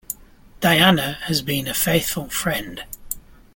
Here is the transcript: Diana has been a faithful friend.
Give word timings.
Diana 0.61 1.19
has 1.25 1.43
been 1.43 1.67
a 1.67 1.75
faithful 1.75 2.27
friend. 2.27 2.83